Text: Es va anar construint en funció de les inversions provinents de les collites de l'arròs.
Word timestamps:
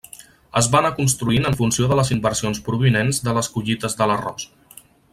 Es 0.61 0.69
va 0.75 0.79
anar 0.79 0.89
construint 0.99 1.45
en 1.51 1.57
funció 1.59 1.91
de 1.93 1.99
les 2.01 2.11
inversions 2.17 2.65
provinents 2.71 3.23
de 3.29 3.39
les 3.39 3.55
collites 3.59 3.99
de 4.01 4.13
l'arròs. 4.13 4.51